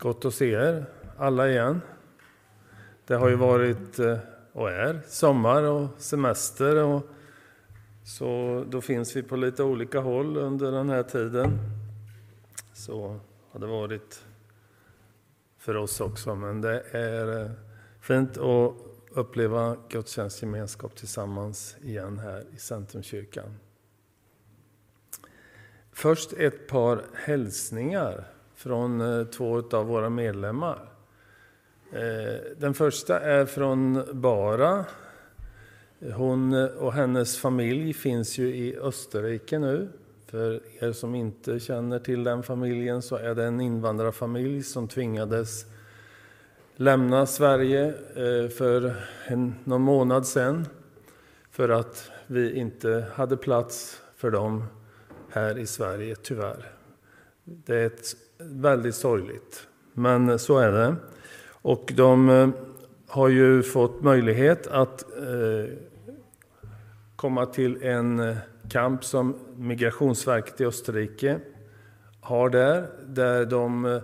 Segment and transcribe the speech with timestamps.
[0.00, 0.86] Gott att se er
[1.18, 1.80] alla igen.
[3.06, 4.18] Det har ju varit eh,
[4.52, 7.06] och är sommar och semester och
[8.04, 11.58] så då finns vi på lite olika håll under den här tiden.
[12.72, 14.24] Så har det varit
[15.58, 17.50] för oss också, men det är eh,
[18.00, 18.74] fint att
[19.10, 23.56] uppleva gudstjänstgemenskap tillsammans igen här i Centrumkyrkan.
[25.92, 30.78] Först ett par hälsningar från eh, två av våra medlemmar.
[31.92, 34.84] Eh, den första är från Bara.
[36.14, 39.88] Hon eh, och hennes familj finns ju i Österrike nu.
[40.26, 45.64] För er som inte känner till den familjen så är det en invandrarfamilj som tvingades
[46.76, 47.94] lämna Sverige
[48.48, 48.94] för
[49.26, 50.66] en, någon månad sedan
[51.50, 54.64] för att vi inte hade plats för dem
[55.30, 56.72] här i Sverige, tyvärr.
[57.44, 60.96] Det är ett, väldigt sorgligt, men så är det.
[61.62, 62.48] Och de eh,
[63.06, 65.74] har ju fått möjlighet att eh,
[67.16, 68.36] komma till en eh,
[68.68, 71.40] kamp som Migrationsverket i Österrike
[72.20, 74.00] har där, där de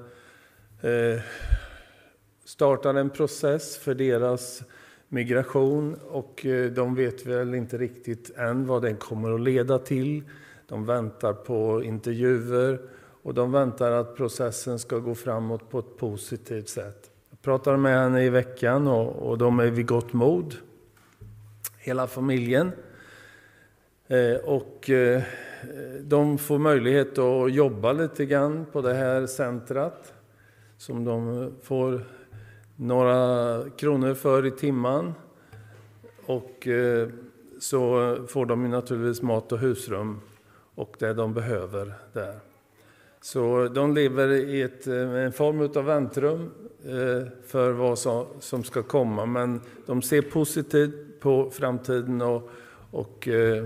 [2.44, 4.62] startar en process för deras
[5.08, 10.22] migration och de vet väl inte riktigt än vad den kommer att leda till.
[10.68, 12.78] De väntar på intervjuer
[13.26, 17.10] och de väntar att processen ska gå framåt på ett positivt sätt.
[17.30, 20.54] Jag pratade med henne i veckan och, och de är vid gott mod,
[21.78, 22.72] hela familjen.
[24.06, 25.22] Eh, och eh,
[26.00, 30.14] de får möjlighet att jobba lite grann på det här centret
[30.76, 32.06] som de får
[32.76, 35.14] några kronor för i timman.
[36.26, 37.08] Och eh,
[37.60, 40.20] så får de naturligtvis mat och husrum
[40.74, 42.40] och det de behöver där.
[43.26, 46.50] Så de lever i ett, eh, en form av väntrum
[46.84, 47.98] eh, för vad
[48.40, 52.50] som ska komma, men de ser positivt på framtiden och,
[52.90, 53.64] och eh,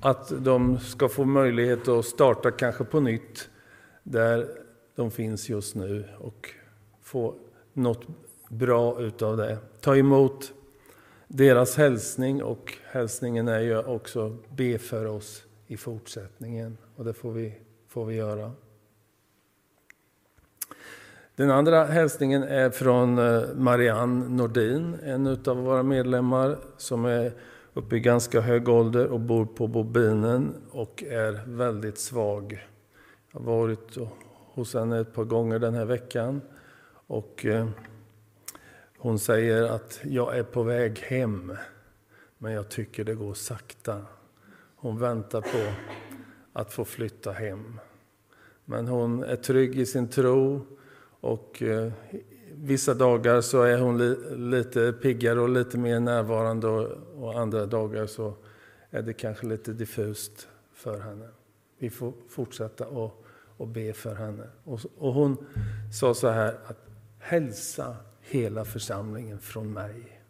[0.00, 3.48] att de ska få möjlighet att starta kanske på nytt
[4.02, 4.48] där
[4.94, 6.50] de finns just nu och
[7.02, 7.34] få
[7.72, 8.06] något
[8.48, 9.58] bra utav det.
[9.80, 10.52] Ta emot
[11.26, 17.32] deras hälsning och hälsningen är ju också be för oss i fortsättningen och det får
[17.32, 17.54] vi,
[17.88, 18.52] får vi göra.
[21.36, 27.32] Den andra hälsningen är från eh, Marianne Nordin, en av våra medlemmar som är
[27.74, 32.66] uppe i ganska hög ålder och bor på Bobinen och är väldigt svag.
[33.32, 33.96] Jag har varit
[34.54, 36.40] hos henne ett par gånger den här veckan
[37.06, 37.68] och eh,
[38.98, 41.56] hon säger att jag är på väg hem,
[42.38, 44.00] men jag tycker det går sakta.
[44.76, 45.72] Hon väntar på
[46.58, 47.80] att få flytta hem.
[48.64, 50.66] Men hon är trygg i sin tro
[51.20, 51.92] och eh,
[52.52, 56.88] vissa dagar så är hon li, lite piggare och lite mer närvarande och,
[57.24, 58.34] och, andra dagar så
[58.90, 61.28] är det kanske lite diffust för henne.
[61.78, 63.24] Vi får fortsätta och,
[63.56, 64.46] och be för henne.
[64.64, 65.46] Och, och hon
[65.92, 66.88] sa så här att
[67.18, 70.22] hälsa hela församlingen från mig.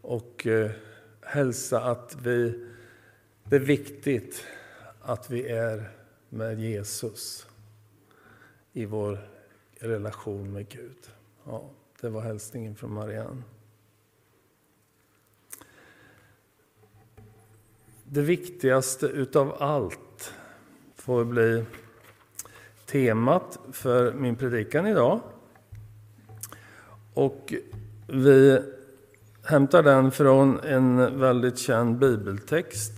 [0.00, 0.70] Och eh,
[1.20, 2.66] hälsa att vi,
[3.48, 4.44] det är viktigt
[5.00, 5.90] att vi är
[6.28, 7.46] med Jesus
[8.72, 9.28] i vår
[9.80, 11.10] relation med Gud.
[11.44, 11.70] Ja,
[12.00, 13.42] det var hälsningen från Marianne.
[18.04, 20.32] Det viktigaste utav allt
[20.94, 21.64] får bli
[22.86, 25.20] temat för min predikan idag.
[27.14, 27.54] Och
[28.08, 28.62] vi
[29.44, 32.92] hämtar den från en väldigt känd bibeltext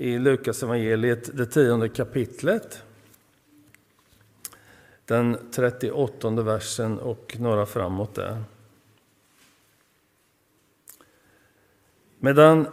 [0.00, 2.82] i Lukas evangeliet, det tionde kapitlet
[5.04, 8.42] den 38 versen och några framåt där.
[12.18, 12.66] Medan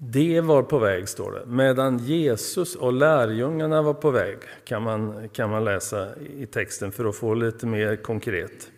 [0.00, 1.46] det var på väg, står det.
[1.46, 7.04] Medan Jesus och lärjungarna var på väg, kan man, kan man läsa i texten för
[7.04, 8.70] att få lite mer konkret.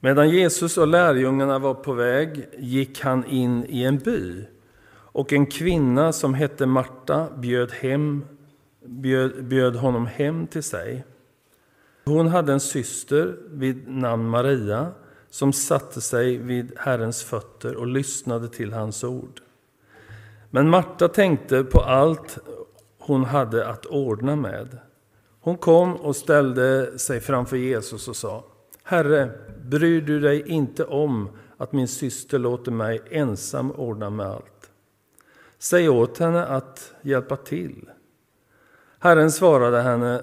[0.00, 4.44] Medan Jesus och lärjungarna var på väg gick han in i en by
[5.12, 8.24] och en kvinna som hette Marta bjöd hem
[8.88, 11.04] bjöd, bjöd honom hem till sig.
[12.04, 14.92] Hon hade en syster vid namn Maria
[15.30, 19.40] som satte sig vid Herrens fötter och lyssnade till hans ord.
[20.50, 22.38] Men Marta tänkte på allt
[22.98, 24.78] hon hade att ordna med.
[25.40, 28.44] Hon kom och ställde sig framför Jesus och sa
[28.82, 29.30] Herre,
[29.64, 34.57] bryr du dig inte om att min syster låter mig ensam ordna med allt?
[35.58, 37.90] Säg åt henne att hjälpa till.
[38.98, 40.22] Herren svarade henne,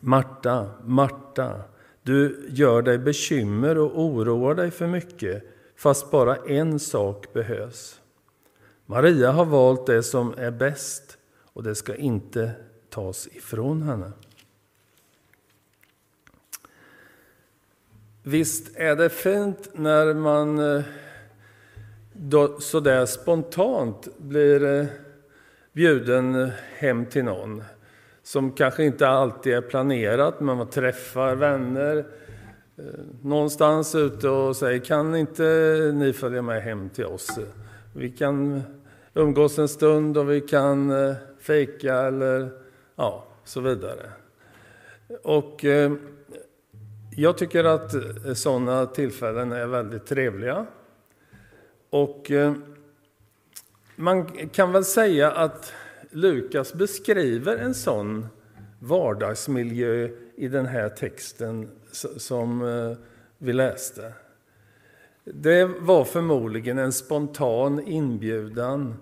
[0.00, 1.60] Marta, Marta,
[2.02, 5.44] du gör dig bekymmer och oroar dig för mycket,
[5.76, 8.00] fast bara en sak behövs.
[8.86, 11.18] Maria har valt det som är bäst
[11.52, 12.50] och det ska inte
[12.90, 14.12] tas ifrån henne.
[18.22, 20.84] Visst är det fint när man eh,
[22.16, 24.86] då, sådär spontant blir eh,
[25.72, 27.62] bjuden hem till någon
[28.22, 31.96] som kanske inte alltid är planerat, men man träffar vänner
[32.76, 32.84] eh,
[33.22, 35.42] någonstans ute och säger kan inte
[35.94, 37.38] ni följa med hem till oss?
[37.92, 38.62] Vi kan
[39.14, 42.50] umgås en stund och vi kan eh, fejka eller
[42.96, 44.10] ja, så vidare.
[45.22, 45.64] Och
[47.16, 47.94] jag tycker att
[48.34, 50.66] sådana tillfällen är väldigt trevliga.
[51.94, 52.54] Och eh,
[53.96, 55.72] man kan väl säga att
[56.10, 58.26] Lukas beskriver en sån
[58.78, 61.70] vardagsmiljö i den här texten
[62.16, 62.96] som eh,
[63.38, 64.12] vi läste.
[65.24, 68.94] Det var förmodligen en spontan inbjudan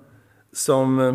[0.52, 1.14] som eh,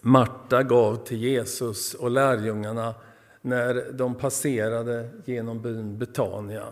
[0.00, 2.94] Marta gav till Jesus och lärjungarna
[3.40, 6.64] när de passerade genom byn Betania.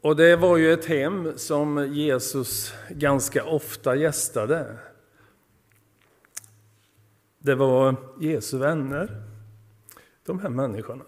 [0.00, 4.76] Och det var ju ett hem som Jesus ganska ofta gästade.
[7.38, 9.22] Det var Jesu vänner,
[10.24, 11.04] de här människorna.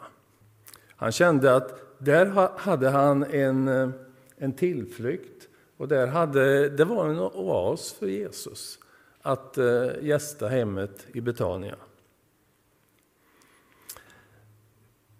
[0.97, 2.27] Han kände att där
[2.59, 3.93] hade han en,
[4.37, 8.79] en tillflykt och där hade, det var en oas för Jesus
[9.23, 11.77] att eh, gästa hemmet i Betania.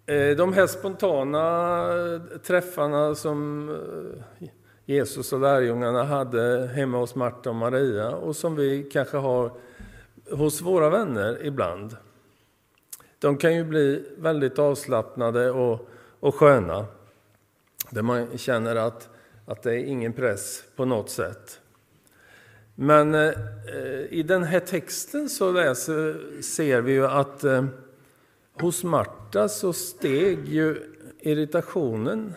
[0.11, 1.43] Eh, de här spontana
[2.13, 3.69] eh, träffarna som
[4.39, 4.47] eh,
[4.85, 9.51] Jesus och lärjungarna hade hemma hos Marta och Maria och som vi kanske har
[10.31, 11.97] hos våra vänner ibland.
[13.19, 16.85] De kan ju bli väldigt avslappnade och, och sköna.
[17.89, 19.09] Där man känner att,
[19.45, 21.61] att det är ingen press på något sätt.
[22.75, 23.33] Men eh,
[24.09, 27.65] i den här texten så läser, ser vi ju att eh,
[28.53, 32.33] hos Marta så steg ju irritationen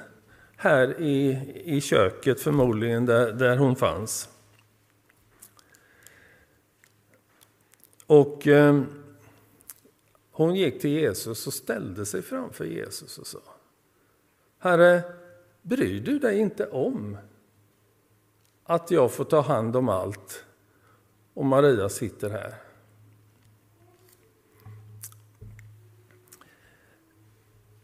[0.57, 4.29] här i, i köket förmodligen där, där hon fanns.
[8.07, 8.83] Och eh,
[10.31, 13.39] hon gick till Jesus och ställde sig framför Jesus och sa
[14.59, 15.03] Herre,
[15.63, 17.17] bryr du dig inte om
[18.65, 20.45] att jag får ta hand om allt
[21.35, 22.64] och Maria sitter här?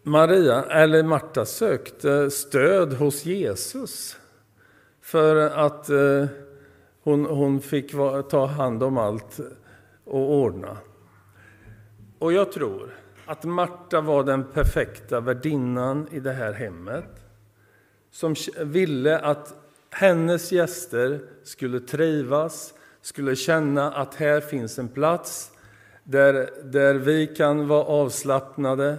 [0.02, 4.16] Maria, eller Marta sökte stöd hos Jesus
[5.00, 6.26] för att eh,
[7.02, 7.92] hon, hon fick
[8.30, 9.40] ta hand om allt
[10.04, 10.76] och ordna.
[12.18, 12.90] Och jag tror
[13.26, 17.20] att Marta var den perfekta värdinnan i det här hemmet
[18.10, 19.54] som ville att
[19.90, 25.50] hennes gäster skulle trivas, skulle känna att här finns en plats
[26.04, 28.98] där, där vi kan vara avslappnade,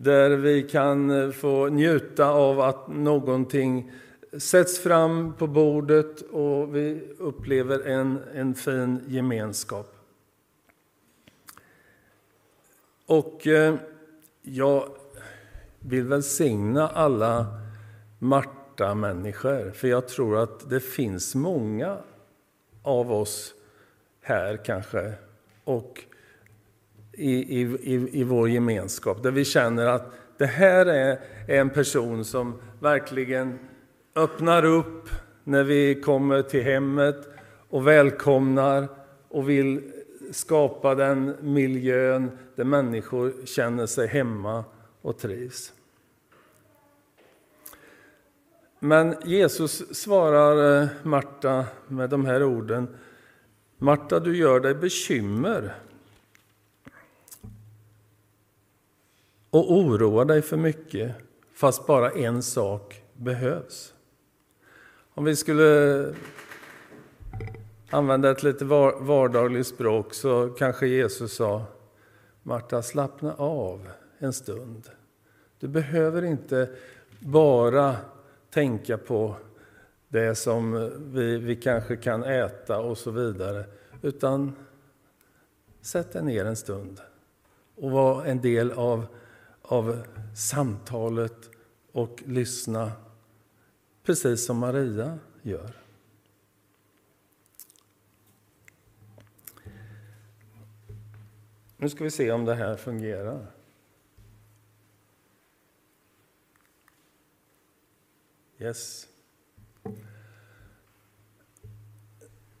[0.00, 3.92] där vi kan eh, få njuta av att någonting
[4.38, 9.94] sätts fram på bordet och vi upplever en, en fin gemenskap.
[13.06, 13.74] Och eh,
[14.42, 14.88] jag
[15.78, 17.46] vill välsigna alla
[18.18, 21.98] Marta-människor, för jag tror att det finns många
[22.82, 23.54] av oss
[24.20, 25.12] här kanske,
[25.64, 26.04] och
[27.18, 29.22] i, i, i vår gemenskap.
[29.22, 33.58] Där vi känner att det här är en person som verkligen
[34.14, 35.08] öppnar upp
[35.44, 37.28] när vi kommer till hemmet
[37.68, 38.88] och välkomnar
[39.28, 39.92] och vill
[40.30, 44.64] skapa den miljön där människor känner sig hemma
[45.02, 45.72] och trivs.
[48.80, 52.88] Men Jesus svarar eh, Marta med de här orden.
[53.78, 55.74] Marta, du gör dig bekymmer
[59.50, 61.14] och oroa dig för mycket
[61.52, 63.94] fast bara en sak behövs.
[65.14, 66.14] Om vi skulle
[67.90, 71.64] använda ett lite vardagligt språk så kanske Jesus sa
[72.42, 73.88] Marta, slappna av
[74.18, 74.90] en stund.
[75.60, 76.68] Du behöver inte
[77.20, 77.96] bara
[78.50, 79.36] tänka på
[80.08, 83.64] det som vi, vi kanske kan äta och så vidare,
[84.02, 84.52] utan
[85.80, 87.00] sätt dig ner en stund
[87.76, 89.06] och var en del av
[89.68, 91.50] av samtalet
[91.92, 92.92] och lyssna,
[94.02, 95.70] precis som Maria gör.
[101.76, 103.46] Nu ska vi se om det här fungerar.
[108.58, 109.06] Yes.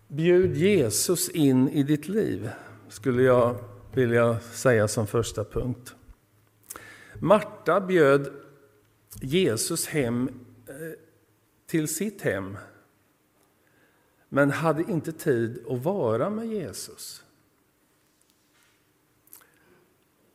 [0.08, 2.50] Bjud Jesus in i ditt liv,
[2.88, 3.58] skulle jag
[3.94, 5.94] vilja säga som första punkt.
[7.20, 8.32] Marta bjöd
[9.20, 10.28] Jesus hem
[10.66, 10.74] eh,
[11.66, 12.58] till sitt hem
[14.28, 17.24] men hade inte tid att vara med Jesus.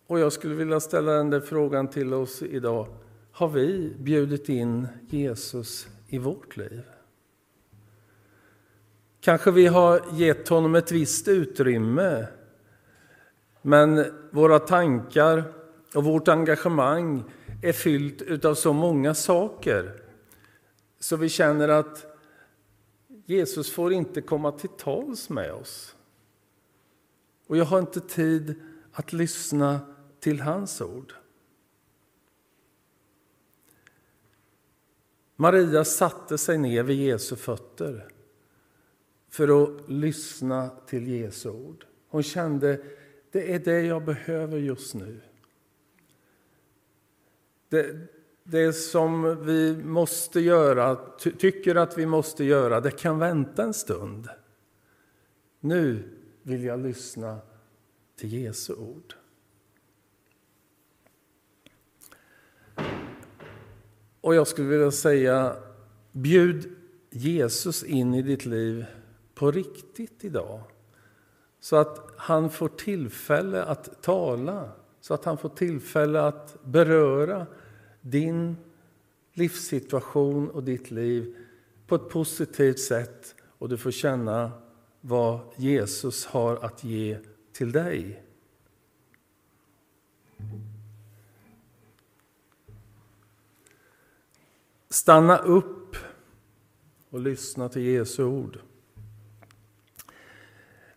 [0.08, 2.88] Och jag skulle vilja ställa den där frågan till oss idag.
[3.32, 6.82] Har vi bjudit in Jesus i vårt liv?
[9.22, 12.28] Kanske vi har gett honom ett visst utrymme
[13.62, 15.44] men våra tankar
[15.96, 17.24] och vårt engagemang
[17.62, 20.04] är fyllt av så många saker
[21.00, 22.06] så vi känner att
[23.26, 25.96] Jesus får inte komma till tals med oss.
[27.48, 28.56] Och jag har inte tid
[28.92, 29.80] att lyssna
[30.20, 31.14] till hans ord.
[35.36, 38.08] Maria satte sig ner vid Jesu fötter
[39.30, 41.86] för att lyssna till Jesu ord.
[42.08, 42.82] Hon kände
[43.32, 45.22] det är det jag behöver just nu.
[47.74, 47.98] Det,
[48.44, 53.74] det som vi måste göra, ty tycker att vi måste göra, det kan vänta en
[53.74, 54.30] stund.
[55.60, 56.04] Nu
[56.42, 57.40] vill jag lyssna
[58.16, 59.16] till Jesu ord.
[64.22, 65.56] Och jag skulle vilja säga,
[66.12, 66.76] bjud
[67.10, 68.86] Jesus in i ditt liv
[69.36, 70.62] på riktigt idag.
[71.60, 74.70] Så att han får tillfälle att tala,
[75.02, 77.48] så att han får tillfälle att beröra
[78.04, 78.58] din
[79.34, 81.36] livssituation och ditt liv
[81.88, 84.52] på ett positivt sätt och du får känna
[85.02, 87.18] vad Jesus har att ge
[87.52, 88.24] till dig.
[94.90, 95.96] Stanna upp
[97.10, 98.60] och lyssna till Jesu ord.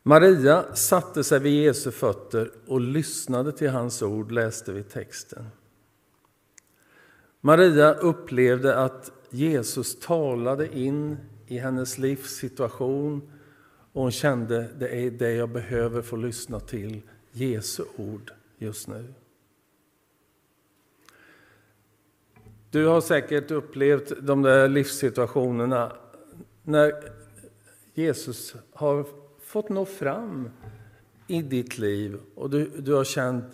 [0.02, 5.46] Maria satte sig vid Jesu fötter och lyssnade till hans ord, läste vi texten.
[7.46, 13.30] Maria upplevde att Jesus talade in i hennes livssituation
[13.92, 19.14] och hon kände det är det jag behöver få lyssna till, Jesu ord just nu.
[22.70, 25.92] Du har säkert upplevt de där livssituationerna
[26.62, 26.92] när
[27.94, 29.06] Jesus har
[29.40, 30.50] fått nå fram
[31.26, 33.44] i ditt liv och du, du har känt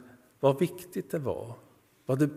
[0.41, 1.55] vad viktigt det var.
[2.07, 2.29] Vad, det,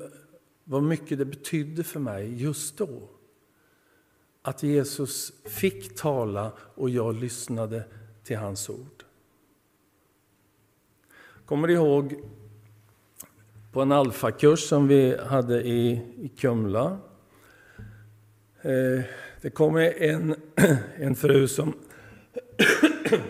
[0.67, 3.09] vad mycket det betydde för mig just då.
[4.41, 7.83] Att Jesus fick tala och jag lyssnade
[8.23, 9.03] till hans ord.
[11.45, 12.15] Kommer ihåg
[13.71, 16.97] på en alfakurs som vi hade i, i Kumla.
[18.61, 19.03] Eh,
[19.41, 20.35] det kom en,
[20.95, 21.73] en fru som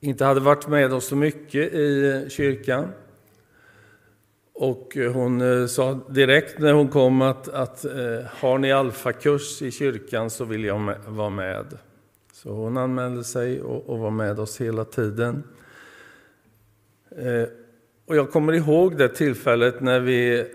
[0.00, 2.88] inte hade varit med oss så mycket i eh, kyrkan.
[4.62, 7.92] Och eh, hon eh, sa direkt när hon kom att, att eh,
[8.26, 11.78] har ni alfakurs i kyrkan så vill jag vara med.
[12.32, 15.42] Så hon anmälde sig och, och var med oss hela tiden.
[18.06, 20.46] Och jag kommer ihåg det tillfället när vi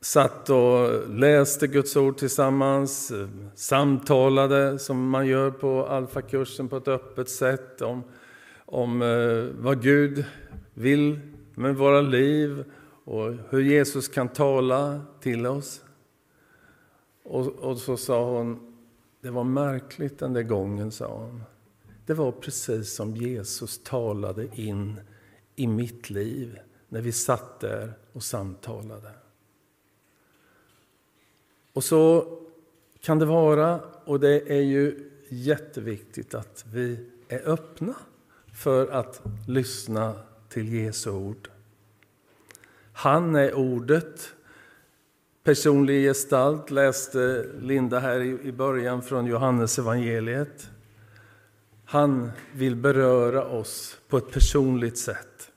[0.00, 3.12] satt och läste Guds ord tillsammans,
[3.54, 8.02] samtalade som man gör på alfakursen på ett öppet sätt om,
[8.66, 8.98] om
[9.58, 10.24] vad Gud
[10.74, 11.20] vill
[11.54, 12.64] med våra liv
[13.04, 15.84] och hur Jesus kan tala till oss.
[17.22, 18.76] Och, och så sa hon,
[19.20, 21.42] det var märkligt den där gången, sa hon.
[22.06, 25.00] Det var precis som Jesus talade in
[25.56, 26.58] i mitt liv
[26.88, 29.10] när vi satt där och samtalade.
[31.72, 32.26] Och så
[33.00, 37.94] kan det vara, och det är ju jätteviktigt att vi är öppna
[38.54, 40.14] för att lyssna
[40.48, 41.50] till Jesu ord.
[42.96, 44.34] Han är ordet.
[45.44, 50.70] Personlig gestalt läste Linda här i början från Johannes evangeliet.
[51.84, 55.50] Han vill beröra oss på ett personligt sätt.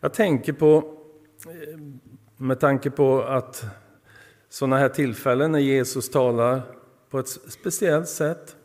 [0.00, 0.98] Jag tänker på,
[1.46, 1.78] eh,
[2.36, 3.64] med tanke på att
[4.48, 6.62] sådana här tillfällen när Jesus talar
[7.10, 8.56] på ett speciellt sätt.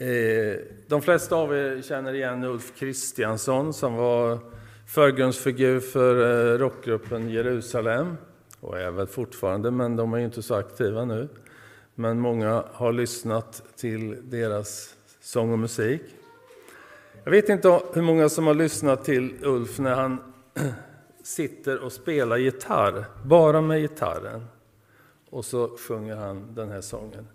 [0.00, 4.38] Eh, de flesta av er känner igen Ulf Kristiansson som var
[4.86, 6.14] förgrundsfigur för
[6.54, 8.16] eh, rockgruppen Jerusalem
[8.60, 11.28] och är väl fortfarande, men de är ju inte så aktiva nu.
[11.94, 16.02] Men många har lyssnat till deras sång och musik.
[17.24, 20.34] Jag vet inte hur många som har lyssnat till Ulf när han
[21.22, 24.44] sitter och spelar gitarr, bara med gitarren.
[25.30, 27.26] Och så sjunger han den här sången.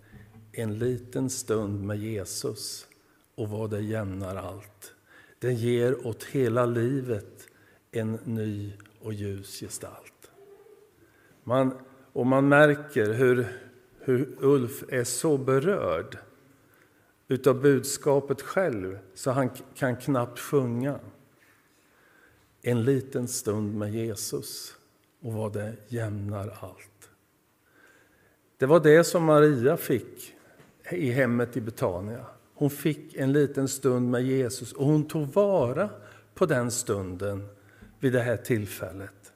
[0.56, 2.88] En liten stund med Jesus
[3.36, 4.94] och vad det jämnar allt.
[5.40, 7.48] Den ger åt hela livet
[7.92, 10.32] en ny och ljus gestalt.
[11.44, 11.78] Man,
[12.14, 13.48] och man märker hur,
[14.00, 16.18] hur Ulf är så berörd
[17.28, 21.00] utav budskapet själv så han kan knappt sjunga.
[22.62, 24.76] En liten stund med Jesus
[25.22, 27.10] och vad det jämnar allt.
[28.58, 30.36] Det var det som Maria fick
[30.92, 32.26] i hemmet i Betania.
[32.54, 35.90] Hon fick en liten stund med Jesus och hon tog vara
[36.34, 37.48] på den stunden
[38.00, 39.34] vid det här tillfället.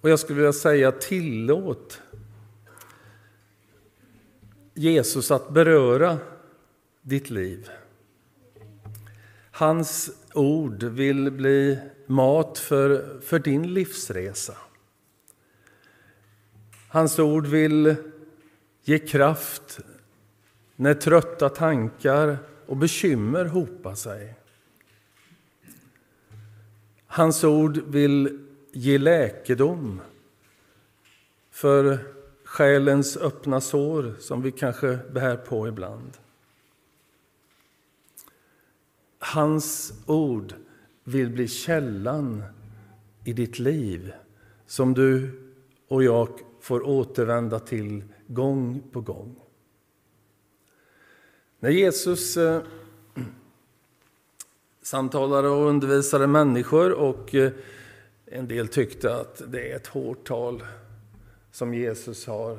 [0.00, 2.02] Och jag skulle vilja säga tillåt
[4.74, 6.18] Jesus att beröra
[7.02, 7.70] ditt liv.
[9.50, 14.56] Hans ord vill bli mat för, för din livsresa.
[16.94, 17.94] Hans ord vill
[18.82, 19.80] ge kraft
[20.76, 24.34] när trötta tankar och bekymmer hopar sig.
[27.06, 30.00] Hans ord vill ge läkedom
[31.50, 31.98] för
[32.44, 36.12] själens öppna sår som vi kanske bär på ibland.
[39.18, 40.54] Hans ord
[41.04, 42.42] vill bli källan
[43.24, 44.12] i ditt liv
[44.66, 45.40] som du
[45.88, 46.28] och jag
[46.64, 49.36] får återvända till gång på gång.
[51.58, 52.62] När Jesus eh,
[54.82, 57.52] samtalade och undervisade människor och eh,
[58.26, 60.64] en del tyckte att det är ett hårt tal
[61.52, 62.58] som Jesus har.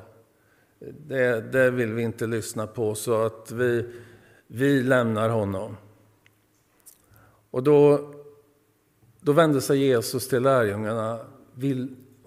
[1.08, 3.86] Det, det vill vi inte lyssna på, så att vi,
[4.48, 5.78] vi lämnar honom.
[7.52, 8.14] Och då,
[9.20, 11.20] då vände sig Jesus till lärjungarna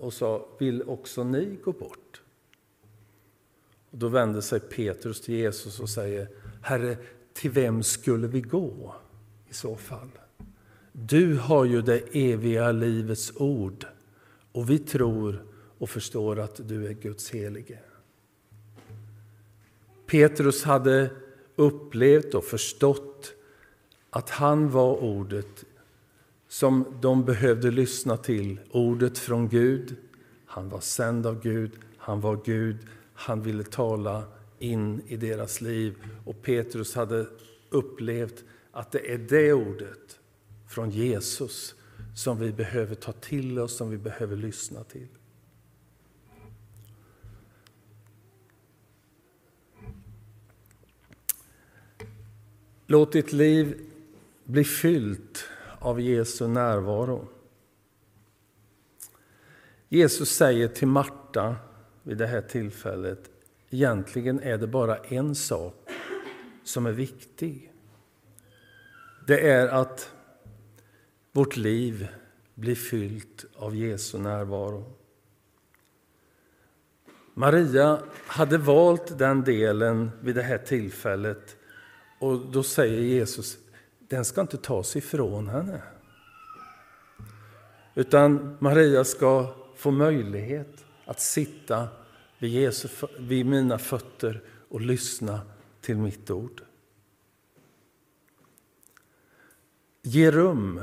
[0.01, 2.23] och sa, vill också ni gå bort?
[3.91, 6.29] Och då vände sig Petrus till Jesus och säger,
[6.63, 6.97] Herre,
[7.33, 8.95] till vem skulle vi gå
[9.49, 10.11] i så fall?
[10.93, 13.87] Du har ju det eviga livets ord
[14.53, 15.45] och vi tror
[15.79, 17.79] och förstår att du är Guds helige.
[20.07, 21.11] Petrus hade
[21.57, 23.33] upplevt och förstått
[24.11, 25.65] att han var ordet
[26.49, 29.97] som de behövde lyssna till, ordet från Gud.
[30.47, 32.77] Han var sänd av Gud, han var Gud,
[33.15, 34.25] han ville tala
[34.59, 35.95] in i deras liv.
[36.25, 37.27] Och Petrus hade
[37.71, 40.19] upplevt att det är det ordet
[40.69, 41.75] från Jesus
[42.17, 45.09] som vi behöver ta till oss, som vi behöver lyssna till.
[52.87, 53.91] Låt ditt liv
[54.45, 55.45] bli fyllt
[55.79, 57.29] av Jesu närvaro.
[59.89, 61.57] Jesus säger till Marta
[62.03, 63.31] vid det här tillfället,
[63.71, 65.91] egentligen är det bara en sak
[66.65, 67.73] som är viktig.
[69.27, 70.13] Det är att
[71.33, 72.09] vårt liv
[72.55, 74.93] blir fyllt av Jesu närvaro.
[77.35, 81.57] Maria hade valt den delen vid det här tillfället
[82.19, 83.59] och då säger Jesus,
[84.09, 85.83] den ska inte tas ifrån henne.
[87.95, 91.89] Utan Maria ska få möjlighet att sitta
[92.39, 95.41] vid, Jesu, vid mina fötter och lyssna
[95.81, 96.63] till mitt ord.
[100.03, 100.81] Ge rum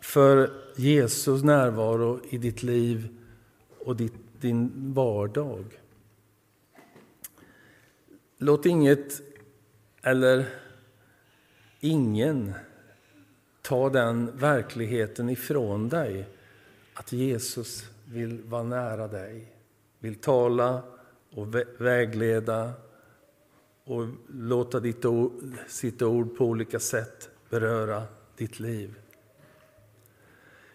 [0.00, 3.18] för Jesus närvaro i ditt liv
[3.78, 5.80] och ditt, din vardag.
[8.38, 9.20] Låt inget
[10.02, 10.61] eller
[11.84, 12.52] ingen
[13.62, 16.28] ta den verkligheten ifrån dig
[16.94, 19.52] att Jesus vill vara nära dig,
[19.98, 20.82] vill tala
[21.30, 22.72] och vägleda
[23.84, 25.32] och låta ditt ord,
[25.68, 28.02] sitt ord på olika sätt beröra
[28.36, 28.98] ditt liv.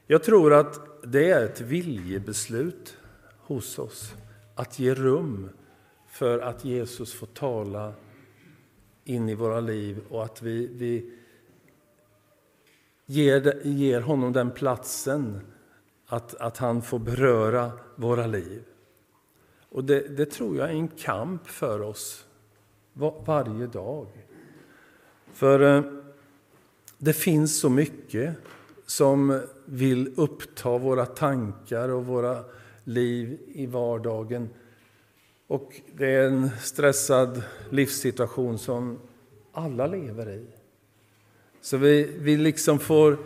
[0.08, 2.98] Jag tror att det är ett viljebeslut
[3.40, 4.14] hos oss
[4.56, 5.50] att ge rum
[6.08, 7.94] för att Jesus får tala
[9.08, 11.12] in i våra liv och att vi, vi
[13.06, 15.40] ger, ger honom den platsen
[16.08, 18.64] att, att han får beröra våra liv.
[19.70, 22.26] Och det, det tror jag är en kamp för oss
[22.94, 24.08] var, varje dag.
[25.34, 25.84] För eh,
[26.98, 28.36] det finns så mycket
[28.86, 32.44] som vill uppta våra tankar och våra
[32.84, 34.50] liv i vardagen
[35.48, 39.00] och det är en stressad livssituation som
[39.52, 40.46] alla lever i.
[41.62, 43.18] Så vi, vi liksom får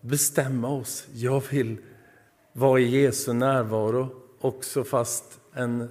[0.00, 1.06] bestämma oss.
[1.12, 1.76] Jag vill
[2.52, 4.08] vara i Jesu närvaro
[4.40, 5.88] också fast en,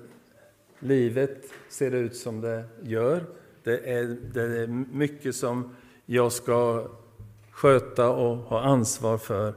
[0.79, 3.23] livet ser ut som det gör.
[3.63, 6.87] Det är, det är mycket som jag ska
[7.51, 9.53] sköta och ha ansvar för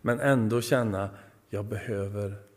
[0.00, 1.10] men ändå känna att
[1.50, 2.47] jag behöver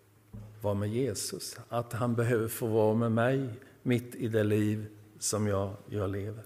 [0.62, 1.58] vara med Jesus.
[1.70, 3.50] Att han behöver få vara med mig
[3.84, 4.86] mitt i det liv
[5.20, 6.44] som jag, jag lever.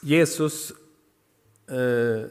[0.00, 0.72] Jesus
[1.66, 2.26] eh,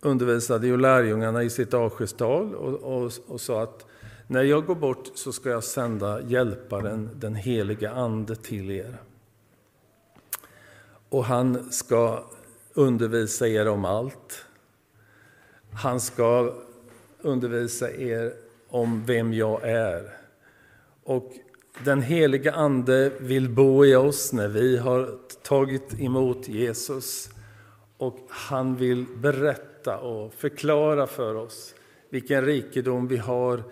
[0.00, 3.86] undervisade ju lärjungarna i sitt avskedstal och, och, och sa att
[4.26, 8.96] när jag går bort så ska jag sända hjälparen, den heliga Ande, till er.
[11.08, 12.24] Och han ska
[12.74, 14.44] undervisa er om allt.
[15.76, 16.54] Han ska
[17.20, 18.32] undervisa er
[18.68, 20.10] om vem jag är.
[21.04, 21.32] Och
[21.84, 27.28] den heliga Ande vill bo i oss när vi har tagit emot Jesus.
[27.96, 31.74] Och han vill berätta och förklara för oss
[32.08, 33.62] vilken rikedom vi har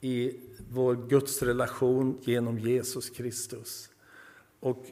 [0.00, 0.36] i
[0.70, 3.90] vår gudsrelation genom Jesus Kristus.
[4.60, 4.84] Och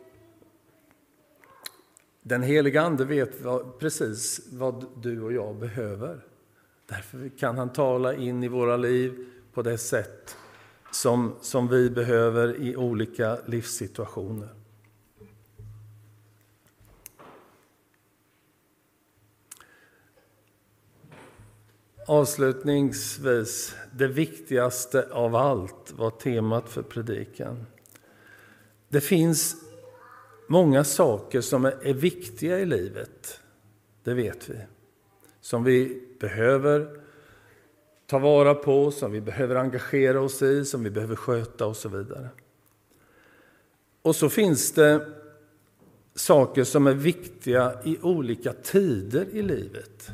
[2.22, 6.27] den heliga Ande vet vad, precis vad du och jag behöver.
[6.88, 10.36] Därför kan han tala in i våra liv på det sätt
[10.92, 14.48] som, som vi behöver i olika livssituationer.
[22.06, 27.66] Avslutningsvis, det viktigaste av allt var temat för predikan.
[28.88, 29.56] Det finns
[30.46, 33.40] många saker som är viktiga i livet,
[34.02, 34.58] det vet vi.
[35.48, 36.88] Som vi behöver
[38.06, 41.88] ta vara på, som vi behöver engagera oss i, som vi behöver sköta och så
[41.88, 42.28] vidare.
[44.02, 45.06] Och så finns det
[46.14, 50.08] saker som är viktiga i olika tider i livet.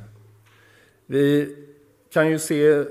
[1.07, 1.57] Vi
[2.12, 2.85] kan ju se,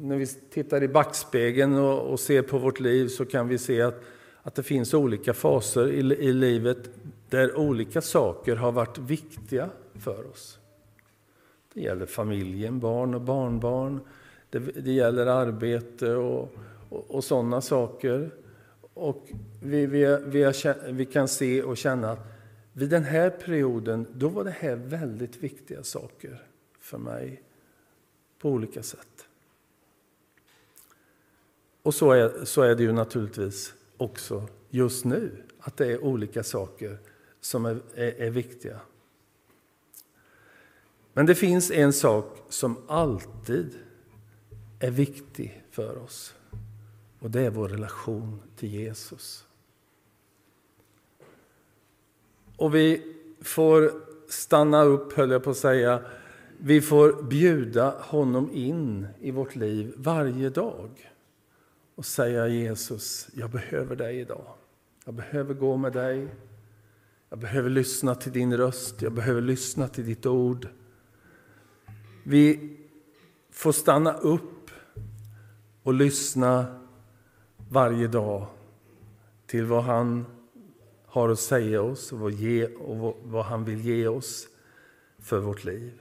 [0.00, 3.82] när vi tittar i backspegeln och, och ser på vårt liv, så kan vi se
[3.82, 4.00] att,
[4.42, 6.90] att det finns olika faser i, i livet
[7.28, 10.58] där olika saker har varit viktiga för oss.
[11.74, 14.00] Det gäller familjen, barn och barnbarn.
[14.50, 16.54] Det, det gäller arbete och,
[16.88, 18.30] och, och sådana saker.
[18.94, 19.28] Och
[19.62, 22.34] vi, vi, vi, har, vi, kan se och känna att
[22.72, 26.42] vid den här perioden, då var det här väldigt viktiga saker
[26.80, 27.42] för mig
[28.38, 29.26] på olika sätt.
[31.82, 36.42] Och så är, så är det ju naturligtvis också just nu, att det är olika
[36.42, 36.98] saker
[37.40, 38.80] som är, är, är viktiga.
[41.14, 43.74] Men det finns en sak som alltid
[44.78, 46.34] är viktig för oss.
[47.20, 49.46] Och det är vår relation till Jesus.
[52.56, 53.90] Och vi får
[54.28, 56.02] stanna upp, höll jag på att säga.
[56.58, 61.12] Vi får bjuda honom in i vårt liv varje dag
[61.94, 64.46] och säga Jesus, jag behöver dig idag.
[65.04, 66.28] Jag behöver gå med dig.
[67.28, 70.68] Jag behöver lyssna till din röst, jag behöver lyssna till ditt ord.
[72.26, 72.76] Vi
[73.50, 74.70] får stanna upp
[75.82, 76.80] och lyssna
[77.70, 78.46] varje dag
[79.46, 80.26] till vad han
[81.06, 84.48] har att säga oss och vad, ge, och vad han vill ge oss
[85.18, 86.00] för vårt liv.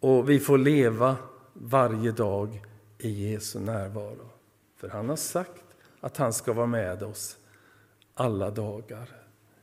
[0.00, 1.16] Och vi får leva
[1.52, 2.62] varje dag
[2.98, 4.30] i Jesu närvaro.
[4.76, 5.64] För han har sagt
[6.00, 7.36] att han ska vara med oss
[8.14, 9.08] alla dagar.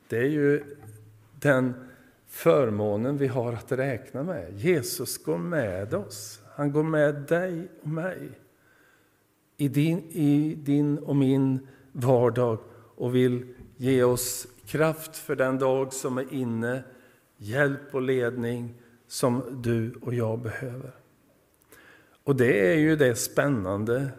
[0.08, 0.76] Det är ju
[1.40, 1.89] den
[2.30, 4.54] förmånen vi har att räkna med.
[4.54, 6.42] Jesus går med oss.
[6.56, 8.30] Han går med dig och mig
[9.58, 12.60] i din, i din och min vardag
[12.96, 16.84] och vill ge oss kraft för den dag som är inne,
[17.38, 18.74] hjälp och ledning
[19.08, 20.92] som du och jag behöver.
[22.24, 24.10] Och det är ju det spännande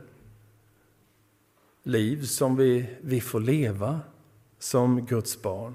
[1.82, 4.00] liv som vi, vi får leva
[4.58, 5.74] som Guds barn.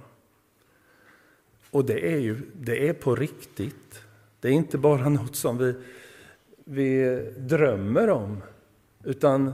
[1.75, 4.01] Och det är ju det är på riktigt.
[4.39, 5.75] Det är inte bara något som vi,
[6.65, 8.43] vi drömmer om,
[9.03, 9.53] utan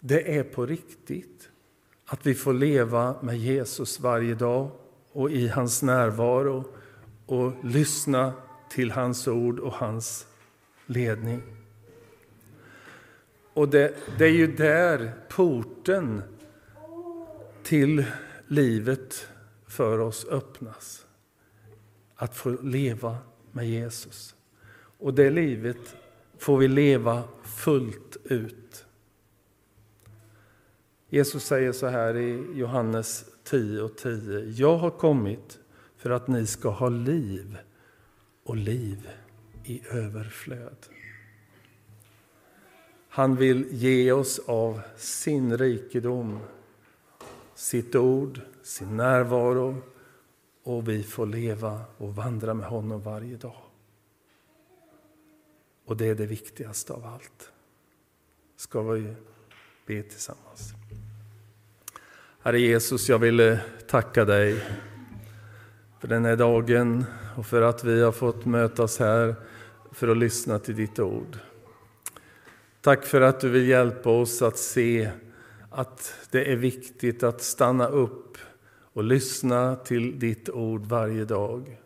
[0.00, 1.48] det är på riktigt.
[2.06, 4.70] Att vi får leva med Jesus varje dag
[5.12, 6.64] och i hans närvaro
[7.26, 8.32] och lyssna
[8.70, 10.26] till hans ord och hans
[10.86, 11.42] ledning.
[13.52, 16.22] Och det, det är ju där porten
[17.62, 18.04] till
[18.46, 19.28] livet
[19.66, 21.05] för oss öppnas
[22.16, 23.18] att få leva
[23.52, 24.34] med Jesus.
[24.98, 25.96] Och det livet
[26.38, 28.86] får vi leva fullt ut.
[31.08, 34.40] Jesus säger så här i Johannes 10 och 10.
[34.40, 35.58] Jag har kommit
[35.96, 37.58] för att ni ska ha liv
[38.44, 39.08] och liv
[39.64, 40.76] i överflöd.
[43.08, 46.38] Han vill ge oss av sin rikedom,
[47.54, 49.82] sitt ord, sin närvaro
[50.66, 53.62] och vi får leva och vandra med honom varje dag.
[55.84, 57.52] Och det är det viktigaste av allt.
[58.56, 59.14] Ska vi
[59.86, 60.72] be tillsammans.
[62.42, 64.64] Herre Jesus, jag vill eh, tacka dig
[66.00, 67.04] för den här dagen
[67.36, 69.34] och för att vi har fått mötas här
[69.92, 71.38] för att lyssna till ditt ord.
[72.80, 75.10] Tack för att du vill hjälpa oss att se
[75.70, 78.38] att det är viktigt att stanna upp
[78.96, 81.80] och lyssna till ditt ord varje dag.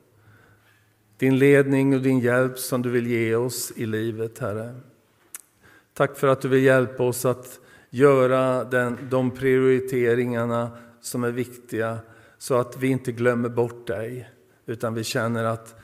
[1.16, 4.74] Din ledning och din hjälp som du vill ge oss i livet, Herre.
[5.94, 10.70] Tack för att du vill hjälpa oss att göra den, de prioriteringarna
[11.00, 11.98] som är viktiga
[12.38, 14.30] så att vi inte glömmer bort dig
[14.66, 15.74] utan vi känner att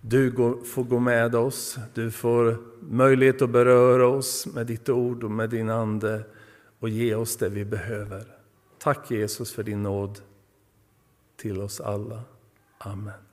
[0.00, 5.24] du går, får gå med oss, du får möjlighet att beröra oss med ditt ord
[5.24, 6.22] och med din ande
[6.78, 8.24] och ge oss det vi behöver.
[8.78, 10.20] Tack Jesus för din nåd
[11.38, 12.22] till oss alla.
[12.78, 13.27] Amen.